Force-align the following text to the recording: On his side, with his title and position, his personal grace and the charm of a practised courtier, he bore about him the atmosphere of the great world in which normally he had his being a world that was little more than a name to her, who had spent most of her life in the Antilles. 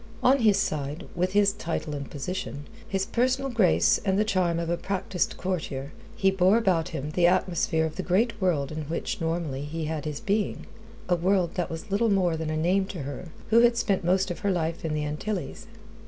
On 0.23 0.39
his 0.39 0.57
side, 0.57 1.05
with 1.15 1.33
his 1.33 1.53
title 1.53 1.93
and 1.93 2.09
position, 2.09 2.65
his 2.87 3.05
personal 3.05 3.51
grace 3.51 3.99
and 4.03 4.17
the 4.17 4.25
charm 4.25 4.57
of 4.57 4.67
a 4.67 4.75
practised 4.75 5.37
courtier, 5.37 5.93
he 6.15 6.31
bore 6.31 6.57
about 6.57 6.89
him 6.89 7.11
the 7.11 7.27
atmosphere 7.27 7.85
of 7.85 7.97
the 7.97 8.01
great 8.01 8.41
world 8.41 8.71
in 8.71 8.85
which 8.85 9.21
normally 9.21 9.61
he 9.61 9.85
had 9.85 10.05
his 10.05 10.19
being 10.19 10.65
a 11.07 11.15
world 11.15 11.53
that 11.53 11.69
was 11.69 11.91
little 11.91 12.09
more 12.09 12.35
than 12.35 12.49
a 12.49 12.57
name 12.57 12.85
to 12.85 13.03
her, 13.03 13.27
who 13.51 13.59
had 13.59 13.77
spent 13.77 14.03
most 14.03 14.31
of 14.31 14.39
her 14.39 14.49
life 14.49 14.83
in 14.83 14.95
the 14.95 15.05
Antilles. 15.05 15.67